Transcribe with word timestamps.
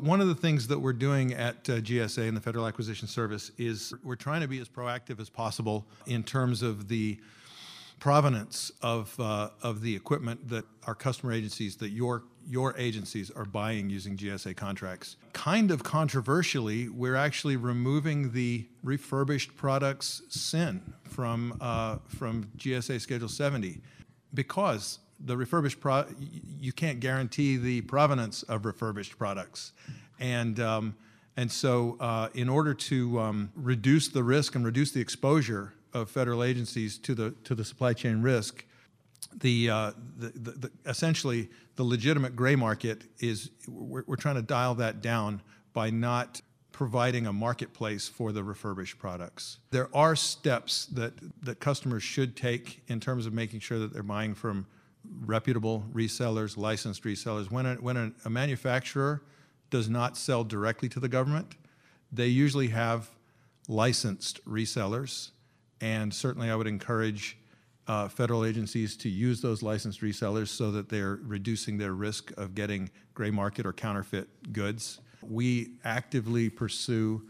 One 0.00 0.20
of 0.20 0.28
the 0.28 0.34
things 0.34 0.66
that 0.68 0.78
we're 0.78 0.92
doing 0.92 1.32
at 1.32 1.68
uh, 1.68 1.80
GSA 1.80 2.28
and 2.28 2.36
the 2.36 2.40
Federal 2.40 2.66
Acquisition 2.66 3.08
Service 3.08 3.50
is 3.56 3.94
we're 4.02 4.16
trying 4.16 4.42
to 4.42 4.48
be 4.48 4.60
as 4.60 4.68
proactive 4.68 5.20
as 5.20 5.30
possible 5.30 5.86
in 6.06 6.22
terms 6.22 6.62
of 6.62 6.88
the 6.88 7.18
provenance 7.98 8.70
of, 8.82 9.18
uh, 9.18 9.50
of 9.62 9.80
the 9.80 9.96
equipment 9.96 10.48
that 10.48 10.64
our 10.86 10.94
customer 10.94 11.32
agencies, 11.32 11.76
that 11.76 11.90
your, 11.90 12.24
your 12.46 12.74
agencies 12.76 13.30
are 13.30 13.46
buying 13.46 13.88
using 13.88 14.16
GSA 14.16 14.56
contracts. 14.56 15.16
Kind 15.32 15.70
of 15.70 15.82
controversially, 15.82 16.88
we're 16.88 17.16
actually 17.16 17.56
removing 17.56 18.32
the 18.32 18.66
refurbished 18.82 19.56
products 19.56 20.22
SIN 20.28 20.94
from, 21.04 21.56
uh, 21.60 21.98
from 22.06 22.50
GSA 22.58 23.00
Schedule 23.00 23.28
70 23.28 23.80
because 24.34 24.98
the 25.20 25.36
refurbished 25.36 25.80
pro 25.80 26.04
you 26.58 26.72
can't 26.72 27.00
guarantee 27.00 27.56
the 27.56 27.80
provenance 27.82 28.42
of 28.44 28.64
refurbished 28.66 29.18
products 29.18 29.72
and 30.18 30.60
um, 30.60 30.94
and 31.36 31.52
so 31.52 31.96
uh, 32.00 32.28
in 32.34 32.48
order 32.48 32.72
to 32.72 33.20
um, 33.20 33.50
reduce 33.54 34.08
the 34.08 34.22
risk 34.22 34.54
and 34.54 34.64
reduce 34.64 34.92
the 34.92 35.00
exposure 35.00 35.74
of 35.92 36.10
federal 36.10 36.42
agencies 36.42 36.98
to 36.98 37.14
the 37.14 37.32
to 37.44 37.54
the 37.54 37.64
supply 37.64 37.92
chain 37.92 38.22
risk, 38.22 38.64
the, 39.34 39.70
uh, 39.70 39.92
the, 40.16 40.28
the, 40.28 40.50
the, 40.52 40.70
essentially 40.86 41.48
the 41.76 41.84
legitimate 41.84 42.36
gray 42.36 42.56
market 42.56 43.04
is 43.18 43.50
we're, 43.68 44.04
we're 44.06 44.16
trying 44.16 44.36
to 44.36 44.42
dial 44.42 44.74
that 44.76 45.02
down 45.02 45.42
by 45.72 45.90
not 45.90 46.40
providing 46.72 47.26
a 47.26 47.32
marketplace 47.32 48.08
for 48.08 48.32
the 48.32 48.42
refurbished 48.42 48.98
products. 48.98 49.58
There 49.70 49.88
are 49.94 50.16
steps 50.16 50.86
that 50.86 51.12
that 51.42 51.60
customers 51.60 52.02
should 52.02 52.34
take 52.36 52.82
in 52.88 53.00
terms 53.00 53.26
of 53.26 53.34
making 53.34 53.60
sure 53.60 53.78
that 53.78 53.92
they're 53.92 54.02
buying 54.02 54.34
from 54.34 54.66
reputable 55.20 55.84
resellers, 55.92 56.56
licensed 56.56 57.04
resellers. 57.04 57.50
When 57.50 57.66
a, 57.66 57.74
when 57.74 57.96
a, 57.96 58.12
a 58.24 58.30
manufacturer 58.30 59.22
does 59.70 59.88
not 59.88 60.16
sell 60.16 60.44
directly 60.44 60.88
to 60.90 61.00
the 61.00 61.08
government, 61.08 61.54
they 62.12 62.28
usually 62.28 62.68
have 62.68 63.10
licensed 63.68 64.44
resellers 64.44 65.30
and 65.80 66.12
certainly, 66.12 66.50
I 66.50 66.56
would 66.56 66.66
encourage 66.66 67.36
uh, 67.86 68.08
federal 68.08 68.44
agencies 68.44 68.96
to 68.98 69.08
use 69.08 69.40
those 69.40 69.62
licensed 69.62 70.00
resellers 70.00 70.48
so 70.48 70.70
that 70.72 70.88
they're 70.88 71.18
reducing 71.22 71.78
their 71.78 71.92
risk 71.92 72.32
of 72.36 72.54
getting 72.54 72.90
gray 73.14 73.30
market 73.30 73.66
or 73.66 73.72
counterfeit 73.72 74.52
goods. 74.52 75.00
We 75.22 75.74
actively 75.84 76.48
pursue 76.48 77.22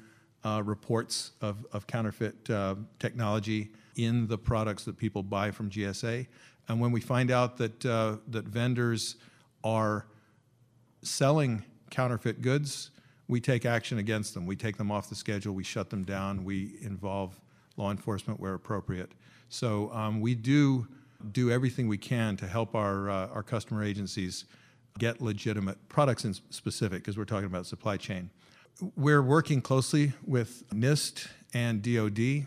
uh, 0.47 0.63
reports 0.63 1.33
of, 1.41 1.67
of 1.73 1.89
counterfeit 1.89 2.49
uh, 2.51 2.77
technology 3.01 3.69
in 3.97 4.29
the 4.29 4.39
products 4.39 4.85
that 4.85 4.97
people 4.97 5.23
buy 5.23 5.51
from 5.51 5.69
GSA. 5.69 6.27
And 6.69 6.81
when 6.81 6.93
we 6.93 7.01
find 7.01 7.33
out 7.33 7.57
that, 7.57 7.85
uh, 7.85 8.19
that 8.29 8.45
vendors 8.45 9.17
are 9.65 10.07
selling 11.03 11.65
counterfeit 11.91 12.43
goods, 12.43 12.91
we 13.27 13.41
take 13.41 13.67
action 13.67 13.99
against 13.99 14.35
them. 14.35 14.47
We 14.47 14.55
take 14.55 14.77
them 14.77 14.93
off 14.93 15.09
the 15.09 15.17
schedule, 15.17 15.53
we 15.53 15.65
shut 15.65 15.91
them 15.91 16.05
down, 16.05 16.45
we 16.45 16.77
involve 16.81 17.41
law 17.77 17.91
enforcement 17.91 18.39
where 18.39 18.55
appropriate. 18.55 19.11
So 19.49 19.91
um, 19.93 20.21
we 20.21 20.37
do 20.37 20.87
do 21.33 21.51
everything 21.51 21.89
we 21.89 21.99
can 21.99 22.37
to 22.37 22.47
help 22.47 22.77
our, 22.77 23.11
uh, 23.11 23.29
our 23.29 23.43
customer 23.43 23.83
agencies 23.83 24.45
get 24.99 25.21
legitimate 25.21 25.77
products 25.89 26.25
in 26.25 26.35
specific, 26.51 27.03
because 27.03 27.19
we're 27.19 27.25
talking 27.25 27.47
about 27.47 27.67
supply 27.67 27.97
chain. 27.97 28.31
We're 28.95 29.23
working 29.23 29.63
closely 29.63 30.13
with 30.27 30.69
NIST 30.69 31.29
and 31.55 31.81
DoD 31.81 32.47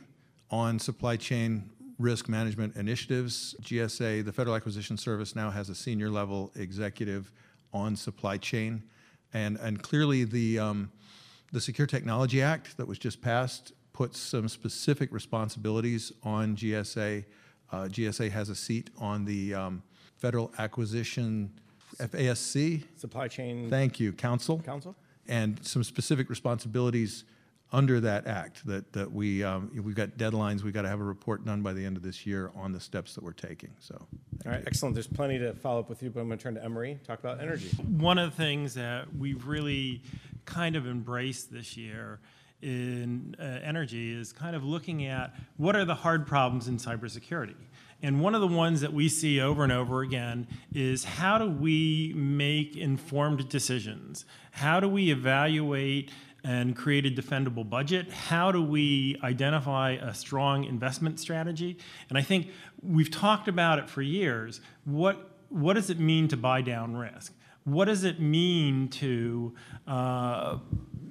on 0.51 0.77
supply 0.77 1.15
chain 1.15 1.71
risk 1.97 2.29
management 2.29 2.75
initiatives. 2.75 3.55
GSA, 3.63 4.23
the 4.23 4.31
Federal 4.31 4.55
Acquisition 4.55 4.95
Service, 4.95 5.35
now 5.35 5.49
has 5.49 5.69
a 5.69 5.75
senior 5.75 6.11
level 6.11 6.51
executive 6.55 7.31
on 7.73 7.95
supply 7.95 8.37
chain. 8.37 8.83
And, 9.33 9.57
and 9.57 9.81
clearly, 9.81 10.23
the, 10.23 10.59
um, 10.59 10.91
the 11.51 11.59
Secure 11.59 11.87
Technology 11.87 12.43
Act 12.43 12.77
that 12.77 12.87
was 12.87 12.99
just 12.99 13.23
passed 13.23 13.73
puts 13.91 14.19
some 14.19 14.47
specific 14.47 15.11
responsibilities 15.11 16.11
on 16.21 16.55
GSA. 16.55 17.25
Uh, 17.71 17.77
GSA 17.85 18.29
has 18.29 18.49
a 18.49 18.55
seat 18.55 18.91
on 18.99 19.25
the 19.25 19.55
um, 19.55 19.81
Federal 20.17 20.53
Acquisition 20.59 21.51
FASC. 21.97 22.83
Supply 22.97 23.27
Chain 23.27 23.67
Thank 23.71 23.99
you, 23.99 24.13
Council. 24.13 24.59
Council? 24.59 24.95
And 25.29 25.65
some 25.65 25.83
specific 25.83 26.29
responsibilities 26.29 27.23
under 27.71 27.99
that 27.99 28.25
act 28.25 28.65
that, 28.65 28.91
that 28.93 29.11
we, 29.11 29.43
um, 29.43 29.71
we've 29.83 29.95
got 29.95 30.17
deadlines, 30.17 30.63
we've 30.63 30.73
got 30.73 30.81
to 30.81 30.89
have 30.89 30.99
a 30.99 31.03
report 31.03 31.45
done 31.45 31.61
by 31.61 31.71
the 31.71 31.85
end 31.85 31.95
of 31.95 32.03
this 32.03 32.25
year 32.25 32.51
on 32.55 32.71
the 32.71 32.79
steps 32.79 33.13
that 33.13 33.23
we're 33.23 33.31
taking, 33.31 33.69
so. 33.79 33.95
All 34.45 34.51
right, 34.51 34.63
excellent. 34.65 34.95
There's 34.95 35.05
plenty 35.05 35.37
to 35.37 35.53
follow 35.53 35.81
up 35.81 35.89
with 35.89 36.01
you, 36.01 36.09
but 36.09 36.19
I'm 36.21 36.27
going 36.27 36.39
to 36.39 36.43
turn 36.43 36.55
to 36.55 36.63
Emery, 36.63 36.99
talk 37.05 37.19
about 37.19 37.39
energy. 37.39 37.69
One 37.97 38.17
of 38.17 38.31
the 38.31 38.35
things 38.35 38.73
that 38.73 39.15
we've 39.15 39.45
really 39.45 40.01
kind 40.45 40.75
of 40.75 40.87
embraced 40.87 41.53
this 41.53 41.77
year 41.77 42.19
in 42.61 43.35
uh, 43.39 43.43
energy 43.43 44.11
is 44.11 44.33
kind 44.33 44.55
of 44.55 44.63
looking 44.63 45.05
at 45.05 45.35
what 45.57 45.75
are 45.75 45.85
the 45.85 45.95
hard 45.95 46.25
problems 46.25 46.67
in 46.67 46.77
cybersecurity. 46.77 47.55
And 48.01 48.21
one 48.21 48.33
of 48.33 48.41
the 48.41 48.47
ones 48.47 48.81
that 48.81 48.93
we 48.93 49.09
see 49.09 49.41
over 49.41 49.63
and 49.63 49.71
over 49.71 50.01
again 50.01 50.47
is 50.73 51.03
how 51.03 51.37
do 51.37 51.49
we 51.49 52.13
make 52.15 52.77
informed 52.77 53.49
decisions? 53.49 54.25
How 54.51 54.79
do 54.79 54.87
we 54.87 55.11
evaluate 55.11 56.11
and 56.43 56.75
create 56.75 57.05
a 57.05 57.09
defendable 57.09 57.69
budget? 57.69 58.09
How 58.09 58.51
do 58.51 58.63
we 58.63 59.17
identify 59.23 59.91
a 59.91 60.13
strong 60.13 60.63
investment 60.63 61.19
strategy? 61.19 61.77
And 62.07 62.17
I 62.17 62.21
think 62.21 62.51
we've 62.81 63.11
talked 63.11 63.49
about 63.49 63.79
it 63.79 63.89
for 63.89 64.01
years. 64.01 64.61
What, 64.85 65.31
what 65.49 65.73
does 65.73 65.89
it 65.89 65.99
mean 65.99 66.29
to 66.29 66.37
buy 66.37 66.61
down 66.61 66.95
risk? 66.95 67.33
What 67.63 67.85
does 67.85 68.03
it 68.03 68.19
mean 68.19 68.87
to 68.89 69.53
uh, 69.87 70.57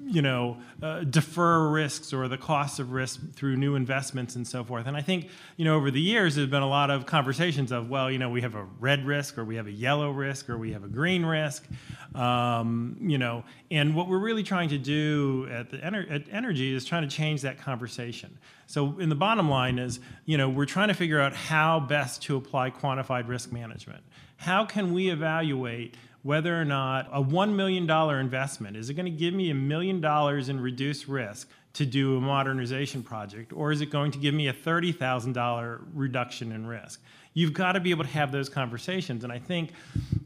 you 0.08 0.22
know, 0.22 0.56
uh, 0.82 1.00
defer 1.00 1.68
risks 1.68 2.14
or 2.14 2.28
the 2.28 2.38
costs 2.38 2.78
of 2.78 2.92
risk 2.92 3.20
through 3.34 3.56
new 3.56 3.74
investments 3.74 4.36
and 4.36 4.46
so 4.46 4.64
forth. 4.64 4.86
And 4.86 4.96
I 4.96 5.02
think, 5.02 5.28
you 5.58 5.66
know, 5.66 5.76
over 5.76 5.90
the 5.90 6.00
years, 6.00 6.34
there's 6.34 6.48
been 6.48 6.62
a 6.62 6.68
lot 6.68 6.90
of 6.90 7.04
conversations 7.04 7.72
of, 7.72 7.90
well, 7.90 8.10
you 8.10 8.18
know, 8.18 8.30
we 8.30 8.40
have 8.40 8.54
a 8.54 8.64
red 8.80 9.04
risk 9.04 9.36
or 9.36 9.44
we 9.44 9.56
have 9.56 9.66
a 9.66 9.72
yellow 9.72 10.10
risk 10.10 10.48
or 10.48 10.56
we 10.56 10.72
have 10.72 10.82
a 10.82 10.88
green 10.88 11.26
risk, 11.26 11.66
um, 12.14 12.96
you 13.02 13.18
know, 13.18 13.44
and 13.70 13.94
what 13.94 14.08
we're 14.08 14.18
really 14.18 14.42
trying 14.42 14.70
to 14.70 14.78
do 14.78 15.46
at 15.50 15.70
the 15.70 15.76
ener- 15.76 16.10
at 16.10 16.22
energy 16.32 16.74
is 16.74 16.86
trying 16.86 17.06
to 17.06 17.14
change 17.14 17.42
that 17.42 17.58
conversation. 17.58 18.38
So, 18.66 18.98
in 18.98 19.10
the 19.10 19.14
bottom 19.14 19.50
line 19.50 19.78
is, 19.78 20.00
you 20.24 20.38
know, 20.38 20.48
we're 20.48 20.66
trying 20.66 20.88
to 20.88 20.94
figure 20.94 21.20
out 21.20 21.34
how 21.34 21.80
best 21.80 22.22
to 22.22 22.36
apply 22.36 22.70
quantified 22.70 23.28
risk 23.28 23.52
management. 23.52 24.02
How 24.36 24.64
can 24.64 24.94
we 24.94 25.10
evaluate 25.10 25.96
whether 26.22 26.60
or 26.60 26.64
not 26.64 27.08
a 27.12 27.22
$1 27.22 27.54
million 27.54 27.88
investment 28.20 28.76
is 28.76 28.90
it 28.90 28.94
going 28.94 29.06
to 29.06 29.10
give 29.10 29.34
me 29.34 29.50
a 29.50 29.54
million 29.54 30.00
dollars 30.00 30.48
in 30.48 30.60
reduced 30.60 31.08
risk 31.08 31.48
to 31.74 31.86
do 31.86 32.16
a 32.16 32.20
modernization 32.20 33.02
project, 33.02 33.52
or 33.52 33.70
is 33.70 33.80
it 33.80 33.86
going 33.86 34.10
to 34.10 34.18
give 34.18 34.34
me 34.34 34.48
a 34.48 34.52
$30,000 34.52 35.80
reduction 35.94 36.50
in 36.50 36.66
risk? 36.66 37.00
You've 37.34 37.52
got 37.52 37.72
to 37.72 37.80
be 37.80 37.90
able 37.90 38.04
to 38.04 38.10
have 38.10 38.32
those 38.32 38.48
conversations. 38.48 39.22
And 39.22 39.32
I 39.32 39.38
think, 39.38 39.72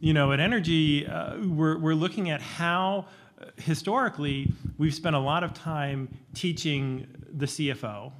you 0.00 0.14
know, 0.14 0.32
at 0.32 0.40
Energy, 0.40 1.06
uh, 1.06 1.36
we're, 1.44 1.76
we're 1.76 1.94
looking 1.94 2.30
at 2.30 2.40
how 2.40 3.06
uh, 3.40 3.46
historically 3.56 4.50
we've 4.78 4.94
spent 4.94 5.14
a 5.14 5.18
lot 5.18 5.44
of 5.44 5.52
time 5.52 6.08
teaching 6.32 7.06
the 7.34 7.46
CFO 7.46 8.12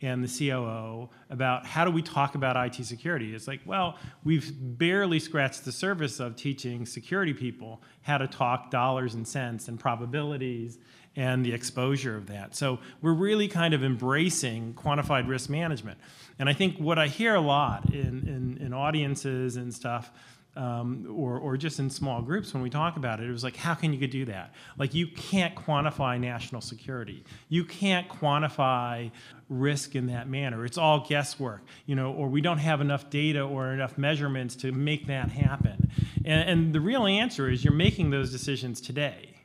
and 0.00 0.22
the 0.22 0.48
COO 0.48 1.08
about 1.30 1.66
how 1.66 1.84
do 1.84 1.90
we 1.90 2.02
talk 2.02 2.34
about 2.34 2.56
IT 2.56 2.84
security. 2.84 3.34
It's 3.34 3.48
like, 3.48 3.60
well, 3.66 3.96
we've 4.24 4.52
barely 4.56 5.18
scratched 5.18 5.64
the 5.64 5.72
surface 5.72 6.20
of 6.20 6.36
teaching 6.36 6.86
security 6.86 7.34
people 7.34 7.82
how 8.02 8.18
to 8.18 8.26
talk 8.26 8.70
dollars 8.70 9.14
and 9.14 9.26
cents 9.26 9.68
and 9.68 9.78
probabilities 9.78 10.78
and 11.16 11.44
the 11.44 11.52
exposure 11.52 12.16
of 12.16 12.26
that. 12.28 12.54
So 12.54 12.78
we're 13.02 13.12
really 13.12 13.48
kind 13.48 13.74
of 13.74 13.82
embracing 13.82 14.74
quantified 14.74 15.28
risk 15.28 15.50
management. 15.50 15.98
And 16.38 16.48
I 16.48 16.52
think 16.52 16.78
what 16.78 16.98
I 16.98 17.08
hear 17.08 17.34
a 17.34 17.40
lot 17.40 17.92
in, 17.92 18.28
in, 18.28 18.58
in 18.64 18.72
audiences 18.72 19.56
and 19.56 19.74
stuff 19.74 20.12
um, 20.58 21.06
or, 21.16 21.38
or 21.38 21.56
just 21.56 21.78
in 21.78 21.88
small 21.88 22.20
groups 22.20 22.52
when 22.52 22.64
we 22.64 22.68
talk 22.68 22.96
about 22.96 23.20
it, 23.20 23.28
it 23.28 23.30
was 23.30 23.44
like, 23.44 23.56
how 23.56 23.74
can 23.74 23.92
you 23.92 24.06
do 24.08 24.24
that? 24.24 24.52
Like, 24.76 24.92
you 24.92 25.06
can't 25.06 25.54
quantify 25.54 26.20
national 26.20 26.60
security. 26.62 27.22
You 27.48 27.64
can't 27.64 28.08
quantify 28.08 29.12
risk 29.48 29.94
in 29.94 30.08
that 30.08 30.28
manner. 30.28 30.64
It's 30.64 30.76
all 30.76 31.06
guesswork, 31.08 31.62
you 31.86 31.94
know, 31.94 32.12
or 32.12 32.28
we 32.28 32.40
don't 32.40 32.58
have 32.58 32.80
enough 32.80 33.08
data 33.08 33.40
or 33.40 33.72
enough 33.72 33.96
measurements 33.96 34.56
to 34.56 34.72
make 34.72 35.06
that 35.06 35.30
happen. 35.30 35.90
And, 36.24 36.50
and 36.50 36.72
the 36.74 36.80
real 36.80 37.06
answer 37.06 37.48
is 37.48 37.64
you're 37.64 37.72
making 37.72 38.10
those 38.10 38.32
decisions 38.32 38.80
today. 38.80 39.36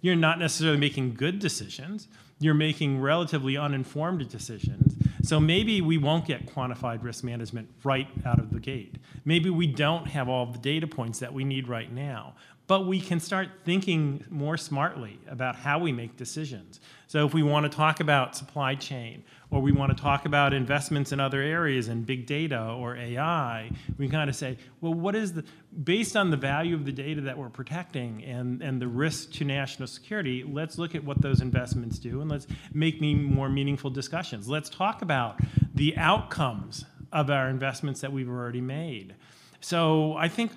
You're 0.00 0.16
not 0.16 0.38
necessarily 0.38 0.78
making 0.78 1.14
good 1.14 1.40
decisions. 1.40 2.06
You're 2.38 2.54
making 2.54 3.00
relatively 3.00 3.56
uninformed 3.56 4.26
decisions 4.28 4.99
so 5.22 5.40
maybe 5.40 5.80
we 5.80 5.98
won't 5.98 6.26
get 6.26 6.46
quantified 6.46 7.02
risk 7.02 7.24
management 7.24 7.68
right 7.84 8.08
out 8.24 8.38
of 8.38 8.52
the 8.52 8.60
gate. 8.60 8.96
Maybe 9.24 9.50
we 9.50 9.66
don't 9.66 10.06
have 10.06 10.28
all 10.28 10.46
the 10.46 10.58
data 10.58 10.86
points 10.86 11.18
that 11.18 11.32
we 11.32 11.44
need 11.44 11.68
right 11.68 11.92
now. 11.92 12.34
But 12.70 12.86
we 12.86 13.00
can 13.00 13.18
start 13.18 13.48
thinking 13.64 14.24
more 14.30 14.56
smartly 14.56 15.18
about 15.26 15.56
how 15.56 15.80
we 15.80 15.90
make 15.90 16.16
decisions. 16.16 16.78
So 17.08 17.26
if 17.26 17.34
we 17.34 17.42
want 17.42 17.64
to 17.64 17.76
talk 17.76 17.98
about 17.98 18.36
supply 18.36 18.76
chain, 18.76 19.24
or 19.50 19.60
we 19.60 19.72
want 19.72 19.90
to 19.96 20.00
talk 20.00 20.24
about 20.24 20.54
investments 20.54 21.10
in 21.10 21.18
other 21.18 21.42
areas 21.42 21.88
and 21.88 22.06
big 22.06 22.26
data 22.26 22.62
or 22.78 22.94
AI, 22.94 23.72
we 23.98 24.08
kind 24.08 24.30
of 24.30 24.36
say, 24.36 24.56
well, 24.80 24.94
what 24.94 25.16
is 25.16 25.32
the, 25.32 25.44
based 25.82 26.16
on 26.16 26.30
the 26.30 26.36
value 26.36 26.76
of 26.76 26.84
the 26.84 26.92
data 26.92 27.22
that 27.22 27.36
we're 27.36 27.48
protecting 27.48 28.22
and, 28.22 28.62
and 28.62 28.80
the 28.80 28.86
risk 28.86 29.32
to 29.32 29.44
national 29.44 29.88
security, 29.88 30.44
let's 30.44 30.78
look 30.78 30.94
at 30.94 31.02
what 31.02 31.20
those 31.20 31.40
investments 31.40 31.98
do 31.98 32.20
and 32.20 32.30
let's 32.30 32.46
make 32.72 33.00
me 33.00 33.16
more 33.16 33.48
meaningful 33.48 33.90
discussions. 33.90 34.48
Let's 34.48 34.70
talk 34.70 35.02
about 35.02 35.40
the 35.74 35.96
outcomes 35.96 36.84
of 37.10 37.30
our 37.30 37.48
investments 37.48 38.00
that 38.02 38.12
we've 38.12 38.28
already 38.28 38.60
made. 38.60 39.16
So 39.60 40.16
I 40.16 40.28
think 40.28 40.52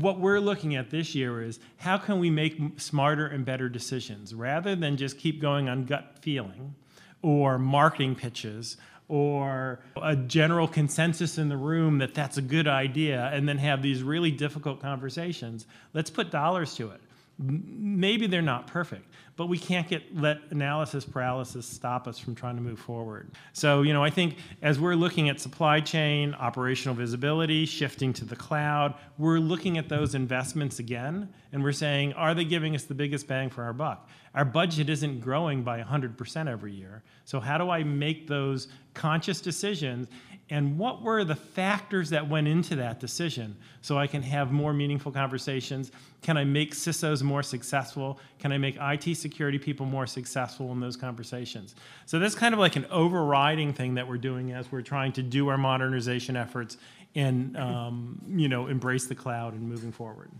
what 0.00 0.20
we're 0.20 0.40
looking 0.40 0.76
at 0.76 0.90
this 0.90 1.14
year 1.14 1.42
is 1.42 1.58
how 1.78 1.98
can 1.98 2.18
we 2.18 2.30
make 2.30 2.80
smarter 2.80 3.26
and 3.26 3.44
better 3.44 3.68
decisions 3.68 4.34
rather 4.34 4.76
than 4.76 4.96
just 4.96 5.18
keep 5.18 5.40
going 5.40 5.68
on 5.68 5.84
gut 5.84 6.16
feeling 6.20 6.74
or 7.22 7.58
marketing 7.58 8.14
pitches 8.14 8.76
or 9.08 9.80
a 10.02 10.14
general 10.14 10.68
consensus 10.68 11.38
in 11.38 11.48
the 11.48 11.56
room 11.56 11.98
that 11.98 12.14
that's 12.14 12.36
a 12.36 12.42
good 12.42 12.68
idea 12.68 13.30
and 13.32 13.48
then 13.48 13.58
have 13.58 13.82
these 13.82 14.02
really 14.02 14.30
difficult 14.30 14.80
conversations. 14.80 15.66
Let's 15.94 16.10
put 16.10 16.30
dollars 16.30 16.74
to 16.76 16.90
it. 16.90 17.00
Maybe 17.38 18.26
they're 18.26 18.42
not 18.42 18.66
perfect, 18.66 19.06
but 19.36 19.46
we 19.46 19.58
can't 19.58 19.86
get 19.88 20.16
let 20.16 20.38
analysis 20.50 21.04
paralysis 21.04 21.66
stop 21.66 22.08
us 22.08 22.18
from 22.18 22.34
trying 22.34 22.56
to 22.56 22.62
move 22.62 22.80
forward. 22.80 23.30
So, 23.52 23.82
you 23.82 23.92
know, 23.92 24.02
I 24.02 24.10
think 24.10 24.38
as 24.60 24.80
we're 24.80 24.96
looking 24.96 25.28
at 25.28 25.38
supply 25.38 25.80
chain, 25.80 26.34
operational 26.34 26.96
visibility, 26.96 27.64
shifting 27.64 28.12
to 28.14 28.24
the 28.24 28.34
cloud, 28.34 28.94
we're 29.18 29.38
looking 29.38 29.78
at 29.78 29.88
those 29.88 30.16
investments 30.16 30.80
again 30.80 31.32
and 31.52 31.62
we're 31.62 31.70
saying, 31.70 32.12
are 32.14 32.34
they 32.34 32.44
giving 32.44 32.74
us 32.74 32.84
the 32.84 32.94
biggest 32.94 33.28
bang 33.28 33.50
for 33.50 33.62
our 33.62 33.72
buck? 33.72 34.08
Our 34.34 34.44
budget 34.44 34.90
isn't 34.90 35.20
growing 35.20 35.62
by 35.62 35.80
100% 35.80 36.48
every 36.48 36.72
year. 36.72 37.04
So, 37.24 37.38
how 37.38 37.56
do 37.56 37.70
I 37.70 37.84
make 37.84 38.26
those 38.26 38.66
conscious 38.94 39.40
decisions 39.40 40.08
and 40.50 40.78
what 40.78 41.02
were 41.02 41.24
the 41.24 41.36
factors 41.36 42.10
that 42.10 42.28
went 42.28 42.48
into 42.48 42.76
that 42.76 43.00
decision 43.00 43.56
so 43.82 43.98
I 43.98 44.06
can 44.06 44.22
have 44.22 44.50
more 44.50 44.72
meaningful 44.72 45.12
conversations? 45.12 45.92
Can 46.22 46.38
I 46.38 46.44
make 46.44 46.74
CISOs 46.74 47.22
more 47.22 47.42
successful? 47.42 48.18
Can 48.38 48.52
I 48.52 48.58
make 48.58 48.76
IT 48.80 49.14
security 49.16 49.58
people 49.58 49.84
more 49.84 50.06
successful 50.06 50.72
in 50.72 50.80
those 50.80 50.96
conversations? 50.96 51.74
So 52.06 52.18
that's 52.18 52.34
kind 52.34 52.54
of 52.54 52.60
like 52.60 52.76
an 52.76 52.86
overriding 52.90 53.74
thing 53.74 53.94
that 53.94 54.08
we're 54.08 54.16
doing 54.16 54.52
as 54.52 54.72
we're 54.72 54.82
trying 54.82 55.12
to 55.12 55.22
do 55.22 55.48
our 55.48 55.58
modernization 55.58 56.34
efforts 56.34 56.78
and 57.14 57.56
um, 57.56 58.20
you 58.28 58.48
know 58.48 58.66
embrace 58.66 59.06
the 59.06 59.14
cloud 59.14 59.52
and 59.52 59.62
moving 59.62 59.92
forward. 59.92 60.30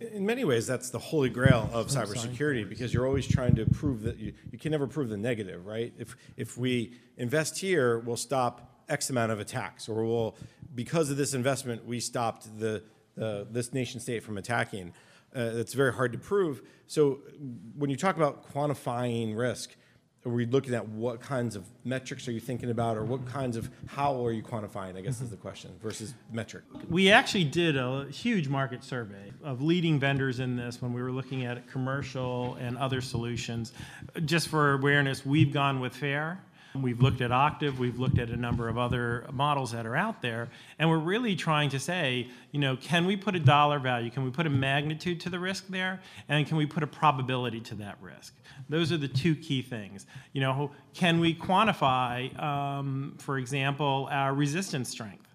In 0.00 0.26
many 0.26 0.44
ways, 0.44 0.66
that's 0.66 0.90
the 0.90 0.98
holy 0.98 1.30
grail 1.30 1.70
of 1.72 1.86
cybersecurity 1.86 2.68
because 2.68 2.92
you're 2.92 3.06
always 3.06 3.26
trying 3.26 3.54
to 3.54 3.66
prove 3.66 4.02
that 4.02 4.18
you, 4.18 4.32
you 4.50 4.58
can 4.58 4.72
never 4.72 4.88
prove 4.88 5.08
the 5.08 5.16
negative, 5.16 5.64
right? 5.64 5.92
If, 5.96 6.16
if 6.36 6.58
we 6.58 6.94
invest 7.18 7.58
here, 7.60 8.00
we'll 8.00 8.16
stop 8.16 8.71
X 8.88 9.10
amount 9.10 9.32
of 9.32 9.40
attacks, 9.40 9.88
or 9.88 10.34
because 10.74 11.10
of 11.10 11.16
this 11.16 11.34
investment, 11.34 11.86
we 11.86 12.00
stopped 12.00 12.58
the, 12.58 12.82
uh, 13.20 13.44
this 13.50 13.72
nation 13.72 14.00
state 14.00 14.22
from 14.22 14.38
attacking. 14.38 14.92
Uh, 15.34 15.50
it's 15.54 15.74
very 15.74 15.92
hard 15.92 16.12
to 16.12 16.18
prove. 16.18 16.62
So 16.86 17.20
when 17.76 17.90
you 17.90 17.96
talk 17.96 18.16
about 18.16 18.52
quantifying 18.52 19.36
risk, 19.36 19.76
are 20.24 20.30
we 20.30 20.46
looking 20.46 20.72
at 20.72 20.88
what 20.88 21.20
kinds 21.20 21.56
of 21.56 21.64
metrics 21.84 22.28
are 22.28 22.32
you 22.32 22.38
thinking 22.38 22.70
about, 22.70 22.96
or 22.96 23.04
what 23.04 23.26
kinds 23.26 23.56
of 23.56 23.68
how 23.86 24.24
are 24.24 24.30
you 24.30 24.42
quantifying? 24.42 24.96
I 24.96 25.00
guess 25.00 25.20
is 25.20 25.30
the 25.30 25.36
question 25.36 25.72
versus 25.82 26.14
metric. 26.30 26.62
We 26.88 27.10
actually 27.10 27.44
did 27.44 27.76
a 27.76 28.06
huge 28.08 28.46
market 28.46 28.84
survey 28.84 29.32
of 29.42 29.62
leading 29.62 29.98
vendors 29.98 30.38
in 30.38 30.54
this 30.54 30.80
when 30.80 30.92
we 30.92 31.02
were 31.02 31.10
looking 31.10 31.44
at 31.44 31.68
commercial 31.68 32.54
and 32.60 32.78
other 32.78 33.00
solutions. 33.00 33.72
Just 34.24 34.46
for 34.46 34.74
awareness, 34.74 35.26
we've 35.26 35.52
gone 35.52 35.80
with 35.80 35.96
FAIR 35.96 36.38
We've 36.74 37.00
looked 37.00 37.20
at 37.20 37.30
Octave, 37.30 37.78
we've 37.78 37.98
looked 37.98 38.18
at 38.18 38.30
a 38.30 38.36
number 38.36 38.68
of 38.68 38.78
other 38.78 39.26
models 39.30 39.72
that 39.72 39.84
are 39.84 39.94
out 39.94 40.22
there, 40.22 40.48
and 40.78 40.88
we're 40.88 40.96
really 40.96 41.36
trying 41.36 41.68
to 41.70 41.78
say, 41.78 42.28
you 42.50 42.60
know, 42.60 42.76
can 42.76 43.04
we 43.04 43.14
put 43.14 43.36
a 43.36 43.40
dollar 43.40 43.78
value, 43.78 44.10
can 44.10 44.24
we 44.24 44.30
put 44.30 44.46
a 44.46 44.50
magnitude 44.50 45.20
to 45.20 45.30
the 45.30 45.38
risk 45.38 45.68
there, 45.68 46.00
and 46.30 46.46
can 46.46 46.56
we 46.56 46.64
put 46.64 46.82
a 46.82 46.86
probability 46.86 47.60
to 47.60 47.74
that 47.74 47.98
risk? 48.00 48.34
Those 48.70 48.90
are 48.90 48.96
the 48.96 49.08
two 49.08 49.34
key 49.34 49.60
things. 49.60 50.06
You 50.32 50.40
know, 50.40 50.70
can 50.94 51.20
we 51.20 51.34
quantify, 51.34 52.38
um, 52.42 53.16
for 53.18 53.36
example, 53.36 54.08
our 54.10 54.32
resistance 54.32 54.88
strength? 54.88 55.28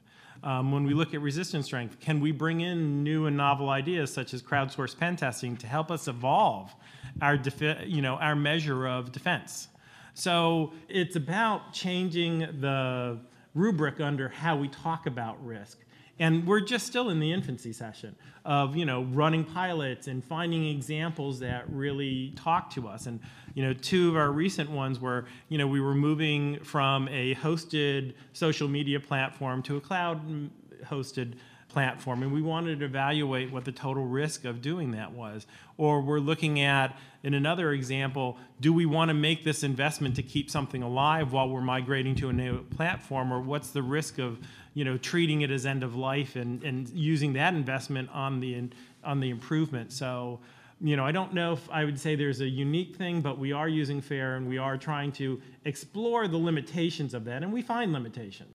Um, 0.44 0.72
when 0.72 0.86
we 0.86 0.94
look 0.94 1.14
at 1.14 1.22
resistance 1.22 1.66
strength, 1.66 2.00
can 2.00 2.20
we 2.20 2.32
bring 2.32 2.62
in 2.62 3.04
new 3.04 3.26
and 3.28 3.38
novel 3.38 3.70
ideas 3.70 4.12
such 4.12 4.34
as 4.34 4.42
crowdsourced 4.42 4.98
pen 4.98 5.16
testing 5.16 5.58
to 5.58 5.68
help 5.68 5.92
us 5.92 6.08
evolve 6.08 6.74
our, 7.22 7.40
you 7.86 8.02
know, 8.02 8.16
our 8.16 8.36
measure 8.36 8.88
of 8.88 9.12
defense? 9.12 9.68
So 10.18 10.74
it's 10.90 11.16
about 11.16 11.74
changing 11.74 12.40
the 12.40 13.20
rubric 13.54 14.02
under 14.02 14.30
how 14.30 14.58
we 14.58 14.68
talk 14.68 15.06
about 15.06 15.38
risk. 15.46 15.78
And 16.18 16.48
we're 16.48 16.62
just 16.62 16.88
still 16.88 17.12
in 17.12 17.20
the 17.20 17.32
infancy 17.32 17.72
session 17.72 18.16
of, 18.44 18.76
you 18.76 18.84
know, 18.84 19.04
running 19.04 19.44
pilots 19.44 20.08
and 20.08 20.24
finding 20.24 20.66
examples 20.70 21.40
that 21.42 21.70
really 21.70 22.34
talk 22.36 22.72
to 22.72 22.88
us. 22.88 23.06
And, 23.06 23.20
you 23.54 23.64
know, 23.64 23.74
two 23.74 24.10
of 24.10 24.16
our 24.16 24.32
recent 24.32 24.72
ones 24.72 25.00
were, 25.00 25.26
you 25.50 25.60
know, 25.60 25.68
we 25.68 25.80
were 25.80 25.94
moving 25.94 26.64
from 26.64 27.08
a 27.10 27.36
hosted 27.36 28.16
social 28.34 28.68
media 28.68 29.00
platform 29.00 29.62
to 29.62 29.78
a 29.78 29.82
cloud 29.82 30.50
hosted 30.84 31.36
platform, 31.70 32.24
and 32.24 32.34
we 32.34 32.42
wanted 32.42 32.80
to 32.80 32.86
evaluate 32.86 33.52
what 33.52 33.66
the 33.66 33.72
total 33.72 34.06
risk 34.06 34.46
of 34.46 34.62
doing 34.62 34.92
that 34.92 35.12
was. 35.12 35.46
Or 35.78 36.02
we're 36.02 36.20
looking 36.20 36.62
at, 36.62 36.98
in 37.24 37.34
another 37.34 37.72
example, 37.72 38.38
do 38.60 38.74
we 38.74 38.86
want 38.86 39.10
to 39.10 39.14
make 39.14 39.44
this 39.44 39.64
investment 39.64 40.16
to 40.16 40.24
keep 40.24 40.50
something 40.50 40.82
alive 40.82 41.34
while 41.34 41.50
we're 41.50 41.62
migrating 41.62 42.16
to 42.16 42.30
a 42.30 42.34
new 42.34 42.64
platform, 42.64 43.32
or 43.32 43.42
what's 43.42 43.72
the 43.72 43.84
risk 43.84 44.18
of 44.18 44.40
you 44.74 44.86
know, 44.86 44.96
treating 44.98 45.42
it 45.42 45.50
as 45.50 45.66
end 45.66 45.84
of 45.84 45.96
life 45.96 46.36
and, 46.36 46.64
and 46.64 46.88
using 46.90 47.34
that 47.34 47.56
investment 47.56 48.10
on 48.14 48.40
the, 48.40 48.70
on 49.04 49.20
the 49.20 49.30
improvement? 49.30 49.92
So, 49.92 50.40
you 50.80 50.96
know, 50.96 51.04
I 51.04 51.12
don't 51.12 51.34
know 51.34 51.54
if 51.54 51.70
I 51.72 51.84
would 51.84 52.00
say 52.00 52.16
there's 52.16 52.42
a 52.42 52.48
unique 52.48 52.96
thing, 52.96 53.22
but 53.22 53.40
we 53.40 53.52
are 53.52 53.68
using 53.68 54.02
FAIR 54.02 54.36
and 54.36 54.48
we 54.48 54.60
are 54.60 54.78
trying 54.78 55.12
to 55.14 55.42
explore 55.66 56.28
the 56.28 56.38
limitations 56.38 57.14
of 57.14 57.26
that, 57.26 57.42
and 57.42 57.52
we 57.52 57.64
find 57.64 57.92
limitations. 57.92 58.54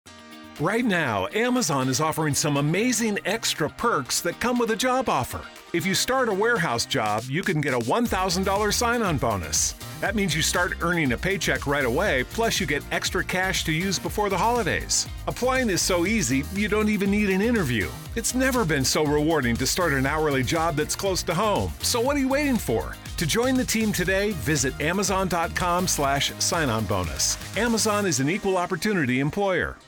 Right 0.61 0.85
now, 0.85 1.29
Amazon 1.33 1.89
is 1.89 2.01
offering 2.01 2.35
some 2.35 2.59
amazing 2.59 3.19
extra 3.25 3.71
perks 3.71 4.21
that 4.21 4.39
come 4.39 4.59
with 4.59 4.71
a 4.71 4.77
job 4.77 5.09
offer. 5.09 5.41
If 5.73 5.87
you 5.87 5.95
start 5.95 6.29
a 6.29 6.35
warehouse 6.35 6.85
job, 6.85 7.25
you 7.27 7.43
can 7.43 7.63
get 7.63 7.73
a 7.73 7.79
$1,000 7.79 8.75
sign 8.75 9.01
on 9.01 9.17
bonus. 9.17 9.73
That 10.03 10.15
means 10.15 10.37
you 10.37 10.43
start 10.43 10.75
earning 10.83 11.13
a 11.13 11.17
paycheck 11.17 11.67
right 11.67 11.87
away, 11.87 12.25
plus, 12.25 12.61
you 12.61 12.67
get 12.67 12.85
extra 12.93 13.25
cash 13.25 13.65
to 13.65 13.73
use 13.73 13.99
before 13.99 14.29
the 14.29 14.37
holidays. 14.37 15.09
Applying 15.27 15.71
is 15.71 15.81
so 15.81 16.05
easy, 16.05 16.45
you 16.53 16.69
don't 16.69 16.91
even 16.91 17.11
need 17.11 17.31
an 17.31 17.41
interview. 17.41 17.89
It's 18.15 18.35
never 18.35 18.67
been 18.67 18.85
so 18.85 19.07
rewarding 19.07 19.57
to 19.57 19.67
start 19.67 19.95
an 19.95 20.05
hourly 20.05 20.43
job 20.43 20.77
that's 20.77 20.95
close 20.95 21.23
to 21.23 21.35
home. 21.35 21.73
So, 21.81 21.99
what 21.99 22.15
are 22.15 22.21
you 22.21 22.29
waiting 22.29 22.59
for? 22.59 22.95
To 23.17 23.27
join 23.27 23.55
the 23.55 23.65
team 23.65 23.91
today, 23.91 24.33
visit 24.33 24.79
amazon.com 24.83 25.89
slash 25.89 26.33
sign 26.41 26.69
on 26.69 26.85
bonus. 26.85 27.39
Amazon 27.57 28.05
is 28.05 28.21
an 28.21 28.29
equal 28.29 28.59
opportunity 28.59 29.21
employer. 29.21 29.79